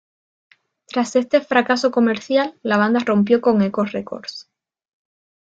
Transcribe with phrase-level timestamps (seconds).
[0.87, 4.49] Tras este fracaso comercial, la banda rompió con Echo Records.